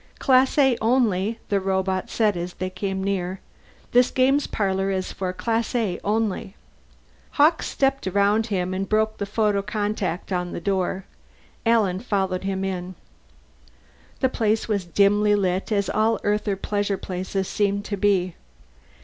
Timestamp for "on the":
10.33-10.59